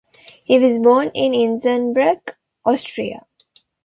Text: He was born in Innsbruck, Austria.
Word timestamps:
He 0.43 0.57
was 0.57 0.79
born 0.79 1.09
in 1.13 1.35
Innsbruck, 1.35 2.35
Austria. 2.65 3.23